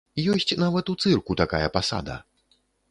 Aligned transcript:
Ёсць 0.35 0.53
нават 0.63 0.85
у 0.93 0.95
цырку 1.05 1.39
такая 1.43 1.63
пасада! 1.77 2.15